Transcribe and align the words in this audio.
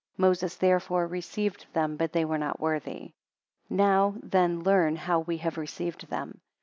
Moses 0.17 0.55
therefore 0.55 1.05
received 1.05 1.67
them, 1.73 1.95
but 1.95 2.11
they 2.11 2.25
were 2.25 2.39
not 2.39 2.59
worthy. 2.59 3.13
16 3.67 3.77
Now 3.77 4.15
then 4.23 4.63
learn 4.63 4.95
how 4.95 5.19
we 5.19 5.37
have 5.37 5.59
received 5.59 6.07
them. 6.09 6.41